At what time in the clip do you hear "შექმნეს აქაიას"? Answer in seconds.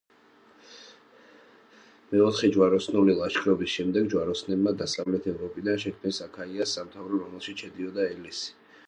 5.85-6.75